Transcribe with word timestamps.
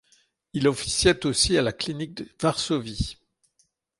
Il 0.53 0.67
officiait 0.67 1.27
aussi 1.27 1.59
à 1.59 1.61
la 1.61 1.71
clinique 1.73 2.23
Varsovie. 2.41 3.19